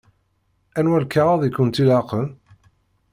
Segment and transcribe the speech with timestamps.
[0.79, 2.27] Anwa lkaɣeḍ i kent-ilaqen?